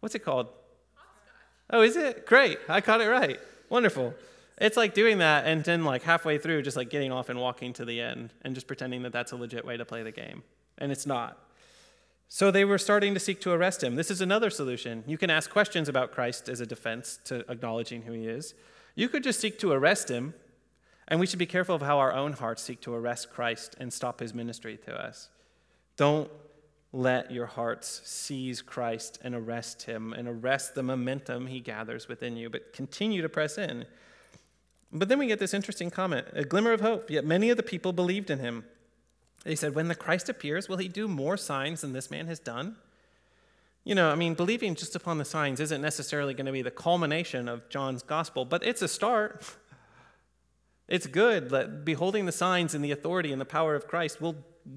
[0.00, 0.46] What's it called?
[0.94, 1.68] Hopscotch.
[1.68, 2.24] Oh, is it?
[2.24, 2.58] Great.
[2.66, 3.38] I caught it right.
[3.68, 4.14] Wonderful.
[4.56, 7.74] It's like doing that and then like halfway through just like getting off and walking
[7.74, 10.42] to the end and just pretending that that's a legit way to play the game.
[10.78, 11.38] And it's not.
[12.28, 13.96] So they were starting to seek to arrest him.
[13.96, 15.04] This is another solution.
[15.06, 18.54] You can ask questions about Christ as a defense to acknowledging who he is.
[18.94, 20.32] You could just seek to arrest him,
[21.08, 23.92] and we should be careful of how our own hearts seek to arrest Christ and
[23.92, 25.28] stop his ministry to us.
[25.96, 26.30] Don't
[26.92, 32.36] let your hearts seize Christ and arrest him and arrest the momentum he gathers within
[32.36, 33.84] you, but continue to press in.
[34.92, 37.62] But then we get this interesting comment a glimmer of hope, yet many of the
[37.64, 38.64] people believed in him.
[39.42, 42.38] They said, When the Christ appears, will he do more signs than this man has
[42.38, 42.76] done?
[43.82, 46.70] You know, I mean, believing just upon the signs isn't necessarily going to be the
[46.70, 49.44] culmination of John's gospel, but it's a start.
[50.88, 54.36] It's good that beholding the signs and the authority and the power of Christ will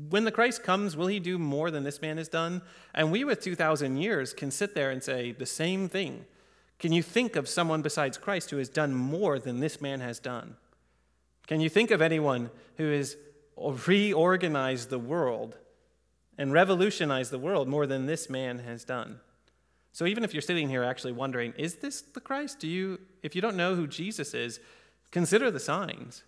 [0.09, 2.61] when the Christ comes, will he do more than this man has done?
[2.93, 6.25] And we, with 2,000 years, can sit there and say the same thing.
[6.79, 10.19] Can you think of someone besides Christ who has done more than this man has
[10.19, 10.55] done?
[11.47, 13.15] Can you think of anyone who has
[13.57, 15.57] reorganized the world
[16.37, 19.21] and revolutionized the world more than this man has done?
[19.93, 22.59] So even if you're sitting here actually wondering, is this the Christ?
[22.59, 24.59] Do you if you don't know who Jesus is,
[25.11, 26.23] consider the signs.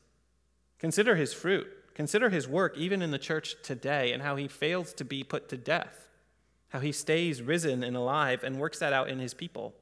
[0.79, 1.67] Consider his fruit.
[1.93, 5.49] Consider his work even in the church today and how he fails to be put
[5.49, 6.07] to death.
[6.69, 9.73] How he stays risen and alive and works that out in his people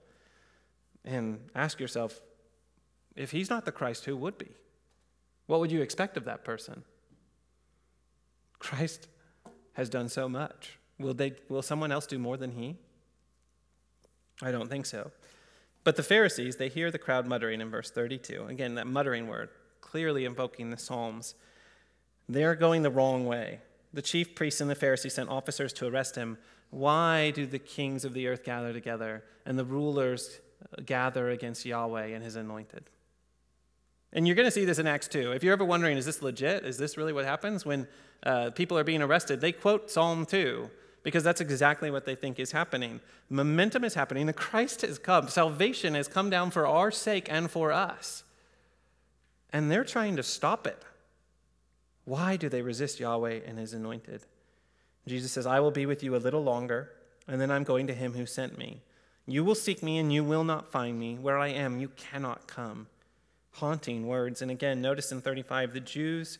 [1.05, 2.21] and ask yourself
[3.15, 4.49] if he's not the Christ, who would be?
[5.47, 6.83] What would you expect of that person?
[8.60, 9.07] Christ
[9.73, 10.77] has done so much.
[10.99, 12.75] Will, they, will someone else do more than he?
[14.41, 15.12] I don't think so.
[15.88, 18.47] But the Pharisees, they hear the crowd muttering in verse 32.
[18.50, 19.47] Again, that muttering word,
[19.80, 21.34] clearly invoking the Psalms.
[22.28, 23.62] They're going the wrong way.
[23.93, 26.39] The chief priests and the Pharisees sent officers to arrest him.
[26.71, 30.41] Why do the kings of the earth gather together and the rulers
[30.86, 32.89] gather against Yahweh and his anointed.
[34.12, 35.32] And you're going to see this in Acts 2.
[35.32, 36.65] If you're ever wondering, is this legit?
[36.65, 37.88] Is this really what happens when
[38.23, 39.39] uh, people are being arrested?
[39.39, 40.69] They quote Psalm 2
[41.07, 42.99] because that's exactly what they think is happening.
[43.29, 44.25] Momentum is happening.
[44.25, 45.29] The Christ has come.
[45.29, 48.25] Salvation has come down for our sake and for us.
[49.53, 50.83] And they're trying to stop it.
[52.03, 54.23] Why do they resist Yahweh and his anointed?
[55.07, 56.91] Jesus says, I will be with you a little longer,
[57.25, 58.81] and then I'm going to him who sent me.
[59.25, 61.15] You will seek me and you will not find me.
[61.15, 62.87] Where I am, you cannot come.
[63.53, 64.41] Haunting words.
[64.41, 66.37] And again, notice in 35, the Jews,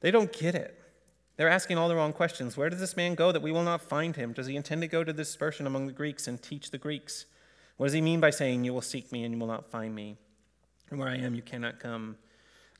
[0.00, 0.81] they don't get it.
[1.42, 2.56] They're asking all the wrong questions.
[2.56, 4.32] Where does this man go that we will not find him?
[4.32, 7.26] Does he intend to go to dispersion among the Greeks and teach the Greeks?
[7.78, 9.92] What does he mean by saying, You will seek me and you will not find
[9.92, 10.18] me?
[10.88, 12.16] And where I am, you cannot come.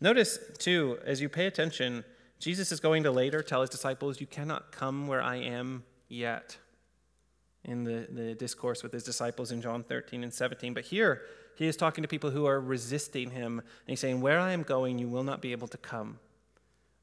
[0.01, 2.05] Notice, too, as you pay attention,
[2.39, 6.57] Jesus is going to later tell his disciples, You cannot come where I am yet
[7.65, 10.73] in the, the discourse with his disciples in John 13 and 17.
[10.73, 11.23] But here,
[11.57, 13.59] he is talking to people who are resisting him.
[13.59, 16.21] And he's saying, Where I am going, you will not be able to come.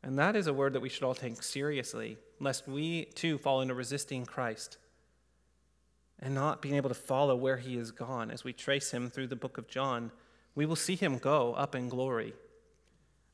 [0.04, 3.62] And that is a word that we should all take seriously, lest we too fall
[3.62, 4.78] into resisting Christ
[6.22, 8.30] and not being able to follow where he is gone.
[8.32, 10.12] As we trace him through the book of John,
[10.56, 12.34] we will see him go up in glory.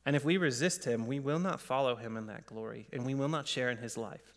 [0.06, 3.16] And if we resist him, we will not follow him in that glory, and we
[3.16, 4.34] will not share in his life.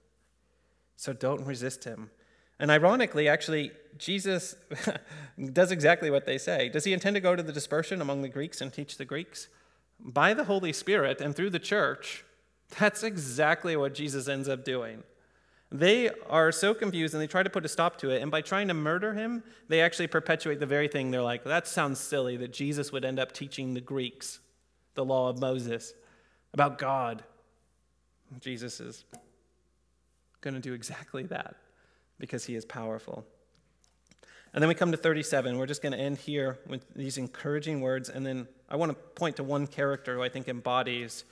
[0.96, 2.10] So don't resist him.
[2.58, 4.56] And ironically, actually, Jesus
[5.52, 6.68] does exactly what they say.
[6.70, 9.48] Does he intend to go to the dispersion among the Greeks and teach the Greeks?
[10.00, 12.24] By the Holy Spirit and through the church,
[12.78, 15.02] that's exactly what Jesus ends up doing.
[15.70, 18.22] They are so confused and they try to put a stop to it.
[18.22, 21.66] And by trying to murder him, they actually perpetuate the very thing they're like, that
[21.66, 24.40] sounds silly that Jesus would end up teaching the Greeks
[24.94, 25.92] the law of Moses
[26.54, 27.22] about God.
[28.40, 29.04] Jesus is
[30.40, 31.56] going to do exactly that
[32.18, 33.26] because he is powerful.
[34.54, 35.58] And then we come to 37.
[35.58, 38.08] We're just going to end here with these encouraging words.
[38.08, 41.24] And then I want to point to one character who I think embodies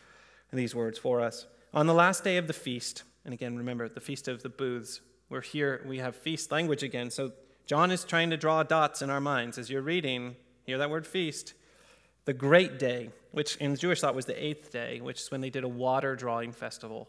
[0.53, 1.47] these words for us.
[1.75, 5.01] On the last day of the feast, and again, remember the Feast of the Booths.
[5.29, 7.11] We're here, we have feast language again.
[7.11, 7.33] So
[7.67, 9.59] John is trying to draw dots in our minds.
[9.59, 11.55] As you're reading, hear that word feast.
[12.25, 15.51] The great day, which in Jewish thought was the eighth day, which is when they
[15.51, 17.09] did a water drawing festival.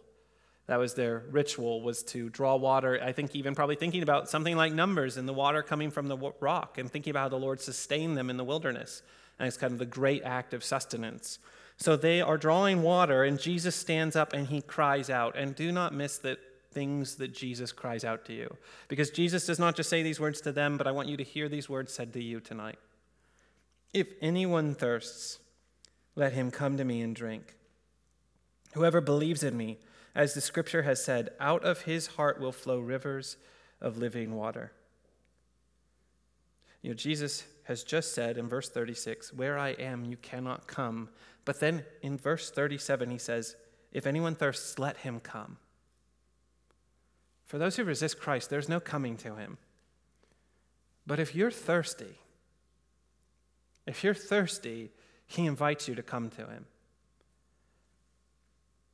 [0.66, 3.00] That was their ritual, was to draw water.
[3.02, 6.18] I think even probably thinking about something like numbers and the water coming from the
[6.40, 9.02] rock and thinking about how the Lord sustained them in the wilderness.
[9.40, 11.40] And it's kind of the great act of sustenance.
[11.78, 15.36] So they are drawing water, and Jesus stands up and he cries out.
[15.38, 16.38] And do not miss the
[16.72, 18.56] things that Jesus cries out to you.
[18.88, 21.24] Because Jesus does not just say these words to them, but I want you to
[21.24, 22.80] hear these words said to you tonight.
[23.94, 25.40] If anyone thirsts,
[26.16, 27.56] let him come to me and drink.
[28.74, 29.78] Whoever believes in me,
[30.14, 33.38] as the scripture has said, out of his heart will flow rivers
[33.80, 34.72] of living water.
[36.82, 41.10] You know, Jesus has just said in verse 36, Where I am, you cannot come.
[41.44, 43.58] But then in verse 37, he says,
[43.92, 45.58] If anyone thirsts, let him come.
[47.46, 49.58] For those who resist Christ, there's no coming to him.
[51.06, 52.20] But if you're thirsty,
[53.86, 54.92] if you're thirsty,
[55.26, 56.66] he invites you to come to him.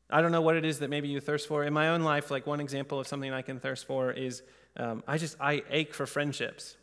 [0.10, 1.64] I don't know what it is that maybe you thirst for.
[1.64, 4.42] In my own life, like one example of something I can thirst for is
[4.78, 6.76] um, I just, I ache for friendships.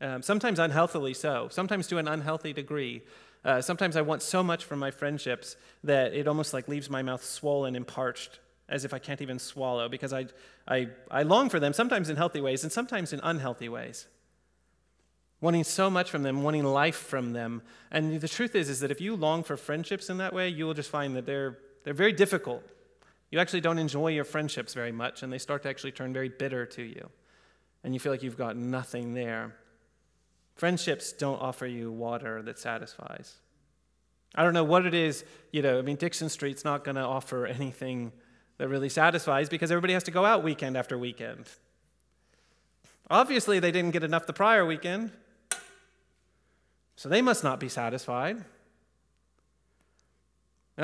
[0.00, 3.02] Um, sometimes unhealthily so, sometimes to an unhealthy degree.
[3.44, 7.02] Uh, sometimes I want so much from my friendships that it almost like leaves my
[7.02, 10.26] mouth swollen and parched, as if I can't even swallow, because I,
[10.66, 14.06] I, I long for them, sometimes in healthy ways and sometimes in unhealthy ways.
[15.40, 17.62] Wanting so much from them, wanting life from them.
[17.90, 20.66] And the truth is, is that if you long for friendships in that way, you
[20.66, 22.64] will just find that they're, they're very difficult.
[23.30, 26.28] You actually don't enjoy your friendships very much, and they start to actually turn very
[26.28, 27.08] bitter to you.
[27.84, 29.54] And you feel like you've got nothing there.
[30.58, 33.36] Friendships don't offer you water that satisfies.
[34.34, 37.02] I don't know what it is, you know, I mean, Dixon Street's not going to
[37.02, 38.10] offer anything
[38.58, 41.46] that really satisfies because everybody has to go out weekend after weekend.
[43.08, 45.12] Obviously, they didn't get enough the prior weekend,
[46.96, 48.36] so they must not be satisfied.
[48.36, 48.44] And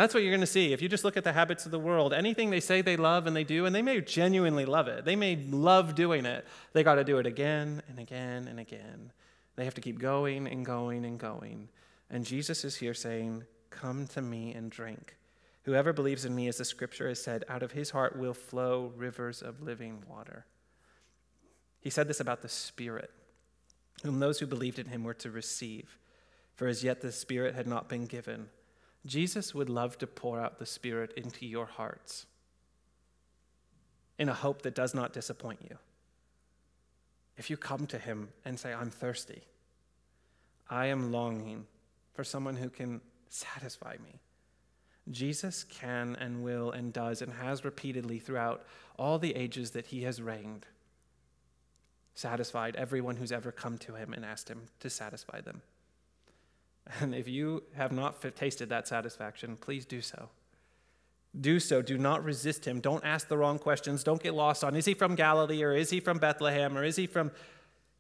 [0.01, 0.73] that's what you're going to see.
[0.73, 3.27] If you just look at the habits of the world, anything they say they love
[3.27, 6.85] and they do, and they may genuinely love it, they may love doing it, they
[6.85, 9.11] got to do it again and again and again.
[9.57, 11.69] They have to keep going and going and going.
[12.11, 15.17] And Jesus is here saying, Come to me and drink.
[15.63, 18.93] Whoever believes in me, as the scripture has said, out of his heart will flow
[18.97, 20.45] rivers of living water.
[21.81, 23.11] He said this about the Spirit,
[24.03, 25.99] whom those who believed in him were to receive,
[26.55, 28.49] for as yet the Spirit had not been given.
[29.07, 32.27] Jesus would love to pour out the Spirit into your hearts
[34.19, 35.79] in a hope that does not disappoint you
[37.37, 39.43] if you come to Him and say, I'm thirsty,
[40.69, 41.67] I am longing
[42.13, 44.21] for someone who can satisfy me.
[45.11, 48.65] Jesus can and will and does and has repeatedly throughout
[48.99, 50.67] all the ages that He has reigned
[52.15, 55.63] satisfied everyone who's ever come to Him and asked Him to satisfy them.
[57.01, 60.29] And if you have not tasted that satisfaction, please do so
[61.41, 61.83] do so.
[61.83, 62.81] Do not resist him.
[62.81, 64.05] Don't ask the wrong questions.
[64.05, 66.97] Don't get lost on is he from Galilee or is he from Bethlehem or is
[66.97, 67.31] he from.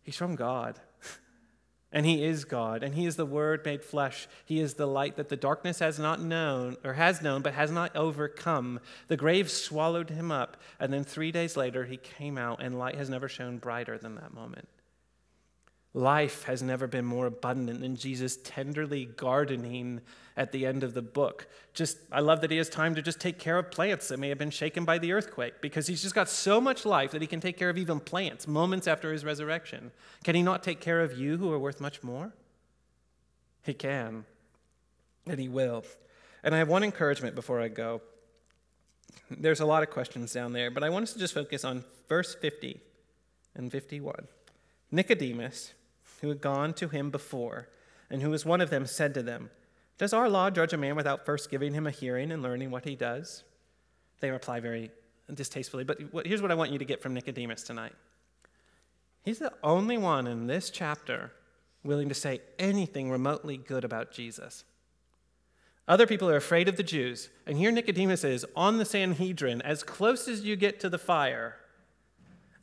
[0.03, 0.79] He's from God.
[1.93, 2.83] and he is God.
[2.83, 4.29] And he is the Word made flesh.
[4.45, 7.71] He is the light that the darkness has not known, or has known, but has
[7.71, 8.81] not overcome.
[9.09, 10.59] The grave swallowed him up.
[10.79, 14.17] And then three days later, he came out, and light has never shone brighter than
[14.17, 14.69] that moment.
[15.97, 20.01] Life has never been more abundant than Jesus tenderly gardening
[20.37, 21.47] at the end of the book.
[21.73, 24.29] Just I love that he has time to just take care of plants that may
[24.29, 27.29] have been shaken by the earthquake because he's just got so much life that he
[27.29, 29.93] can take care of even plants moments after his resurrection.
[30.25, 32.33] Can he not take care of you who are worth much more?
[33.63, 34.25] He can.
[35.29, 35.85] And he will.
[36.43, 38.03] And I have one encouragement before I go.
[39.31, 41.85] there's a lot of questions down there, but I want us to just focus on
[42.09, 42.81] verse 50
[43.55, 44.27] and 51.
[44.91, 45.73] Nicodemus,
[46.25, 47.69] who had gone to him before,
[48.09, 49.51] and who was one of them, said to them,
[49.99, 52.87] Does our law judge a man without first giving him a hearing and learning what
[52.87, 53.45] he does?
[54.21, 54.91] They reply very
[55.33, 57.93] distastefully, but here's what I want you to get from Nicodemus tonight.
[59.23, 61.33] He's the only one in this chapter
[61.83, 64.65] willing to say anything remotely good about Jesus.
[65.87, 67.29] Other people are afraid of the Jews.
[67.47, 71.57] And here Nicodemus is on the Sanhedrin, as close as you get to the fire.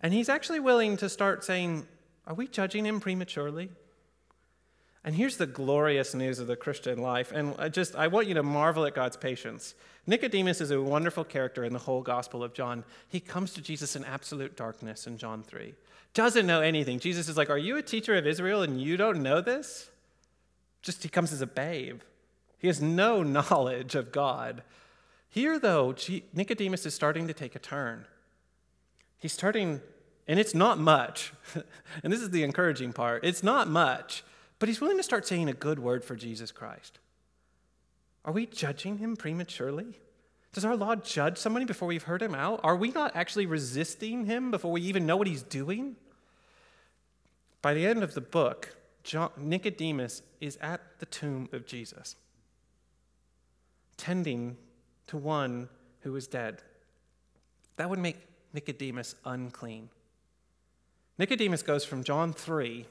[0.02, 1.88] And he's actually willing to start saying,
[2.28, 3.70] Are we judging him prematurely?
[5.04, 7.32] And here's the glorious news of the Christian life.
[7.32, 9.74] And I just, I want you to marvel at God's patience.
[10.06, 12.84] Nicodemus is a wonderful character in the whole Gospel of John.
[13.08, 15.74] He comes to Jesus in absolute darkness in John 3.
[16.14, 17.00] Doesn't know anything.
[17.00, 19.90] Jesus is like, Are you a teacher of Israel and you don't know this?
[20.82, 22.02] Just he comes as a babe.
[22.60, 24.62] He has no knowledge of God.
[25.30, 25.96] Here, though,
[26.34, 28.06] Nicodemus is starting to take a turn.
[29.18, 29.82] He's starting,
[30.32, 31.34] and it's not much.
[32.04, 34.24] and this is the encouraging part it's not much,
[34.60, 37.00] but he's willing to start saying a good word for Jesus Christ.
[38.24, 40.00] Are we judging him prematurely?
[40.54, 42.62] Does our law judge somebody before we've heard him out?
[42.64, 45.98] Are we not actually resisting him before we even know what he's doing?
[47.62, 52.16] By the end of the book, John, Nicodemus is at the tomb of Jesus
[53.98, 54.56] tending
[55.08, 55.68] to one
[56.02, 56.62] who is dead.
[57.76, 58.18] That would make
[58.54, 59.90] Nicodemus unclean.
[61.22, 62.88] Nicodemus goes from John 3,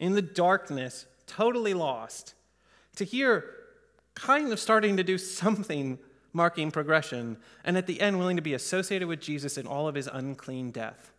[0.00, 2.34] in the darkness, totally lost,
[2.96, 3.44] to here,
[4.16, 6.00] kind of starting to do something
[6.32, 9.94] marking progression, and at the end, willing to be associated with Jesus in all of
[9.94, 11.12] his unclean death.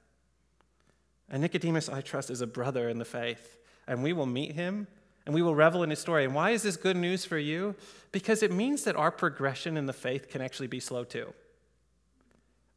[1.30, 3.58] And Nicodemus, I trust, is a brother in the faith,
[3.88, 4.88] and we will meet him
[5.26, 6.24] and we will revel in his story.
[6.26, 7.76] And why is this good news for you?
[8.14, 11.34] Because it means that our progression in the faith can actually be slow too.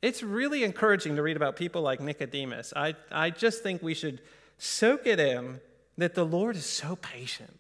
[0.03, 2.73] It's really encouraging to read about people like Nicodemus.
[2.75, 4.23] I, I just think we should
[4.59, 5.61] soak it in
[5.99, 7.59] that the Lord is so patient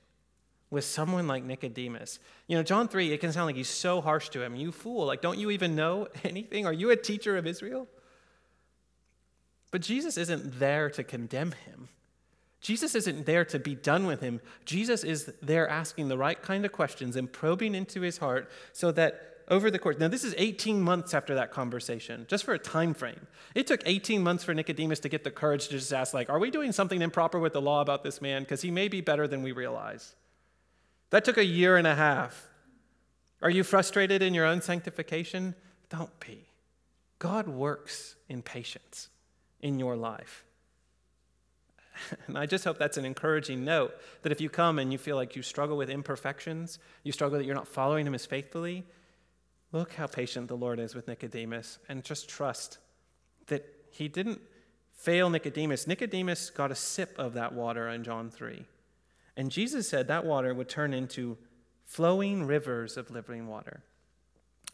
[0.70, 2.18] with someone like Nicodemus.
[2.47, 4.57] You know, John 3, it can sound like he's so harsh to him.
[4.57, 6.66] You fool, like, don't you even know anything?
[6.66, 7.88] Are you a teacher of Israel?
[9.70, 11.88] But Jesus isn't there to condemn him.
[12.61, 14.41] Jesus isn't there to be done with him.
[14.64, 18.93] Jesus is there asking the right kind of questions and probing into his heart so
[18.93, 22.59] that over the course now this is 18 months after that conversation just for a
[22.59, 23.26] time frame.
[23.55, 26.38] It took 18 months for nicodemus to get the courage to just ask like are
[26.38, 28.42] we doing something improper with the law about this man?
[28.42, 30.14] Because he may be better than we realize.
[31.11, 32.48] That took a year and a half.
[33.42, 35.55] Are you frustrated in your own sanctification?
[35.88, 36.46] Don't be.
[37.18, 39.09] God works in patience
[39.61, 40.44] in your life.
[42.26, 45.16] And I just hope that's an encouraging note that if you come and you feel
[45.16, 48.86] like you struggle with imperfections, you struggle that you're not following him as faithfully,
[49.73, 52.79] look how patient the Lord is with Nicodemus and just trust
[53.47, 54.41] that he didn't
[54.93, 55.87] fail Nicodemus.
[55.87, 58.64] Nicodemus got a sip of that water in John 3.
[59.37, 61.39] And Jesus said that water would turn into
[61.85, 63.83] flowing rivers of living water.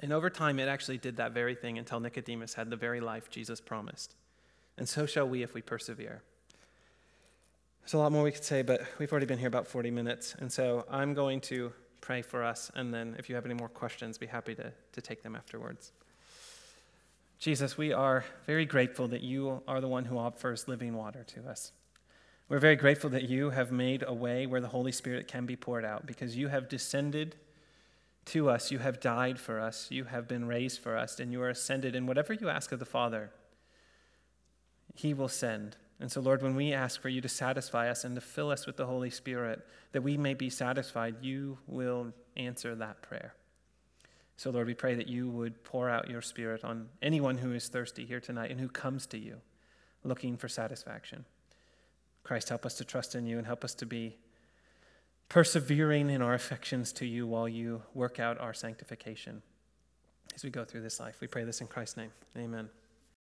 [0.01, 3.31] And over time, it actually did that very thing until Nicodemus had the very life
[3.31, 4.15] Jesus promised.
[4.77, 6.23] And so shall we if we persevere.
[7.81, 10.35] There's a lot more we could say, but we've already been here about 40 minutes.
[10.39, 13.69] And so I'm going to pray for us, and then if you have any more
[13.69, 15.93] questions, be happy to, to take them afterwards.
[17.39, 21.47] Jesus, we are very grateful that you are the one who offers living water to
[21.49, 21.73] us.
[22.49, 25.57] We're very grateful that you have made a way where the Holy Spirit can be
[25.57, 27.37] poured out because you have descended
[28.27, 31.43] to us, you have died for us, you have been raised for us, and you
[31.43, 31.95] are ascended.
[31.95, 33.31] And whatever you ask of the Father,
[34.95, 35.77] He will send.
[35.99, 38.67] And so, Lord, when we ask for you to satisfy us and to fill us
[38.67, 43.35] with the Holy Spirit, that we may be satisfied, you will answer that prayer.
[44.37, 47.69] So, Lord, we pray that you would pour out your Spirit on anyone who is
[47.69, 49.41] thirsty here tonight and who comes to you
[50.05, 51.25] looking for satisfaction.
[52.23, 54.17] Christ, help us to trust in you and help us to be
[55.29, 59.43] persevering in our affections to you while you work out our sanctification
[60.35, 61.21] as we go through this life.
[61.21, 62.11] We pray this in Christ's name.
[62.37, 62.69] Amen.